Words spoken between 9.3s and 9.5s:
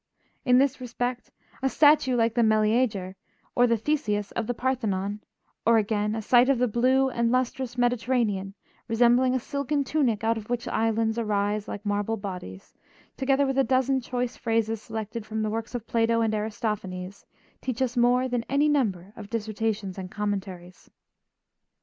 a